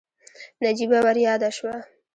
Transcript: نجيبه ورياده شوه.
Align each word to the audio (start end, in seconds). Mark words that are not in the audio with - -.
نجيبه 0.63 0.97
ورياده 1.05 1.49
شوه. 1.57 1.75